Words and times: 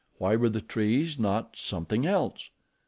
Why 0.17 0.35
were 0.35 0.49
the 0.49 0.61
trees 0.61 1.19
not 1.19 1.55
something 1.57 2.07
else? 2.07 2.49